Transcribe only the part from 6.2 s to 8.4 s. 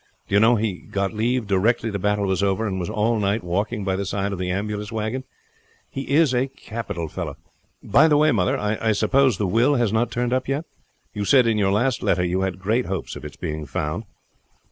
a capital fellow. By the way,